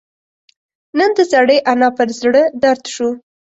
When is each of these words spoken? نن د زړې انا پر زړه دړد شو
نن 0.97 1.09
د 1.17 1.19
زړې 1.31 1.57
انا 1.71 1.89
پر 1.97 2.09
زړه 2.21 2.43
دړد 2.61 2.83
شو 2.93 3.09